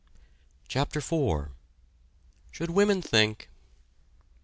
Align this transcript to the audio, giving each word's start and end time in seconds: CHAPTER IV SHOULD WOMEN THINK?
CHAPTER 0.67 0.97
IV 0.97 1.49
SHOULD 2.49 2.69
WOMEN 2.71 3.03
THINK? 3.03 3.49